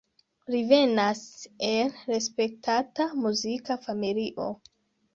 Li 0.53 0.61
venas 0.71 1.21
el 1.69 1.93
respektata 2.15 3.09
muzika 3.23 3.81
familio. 3.89 4.53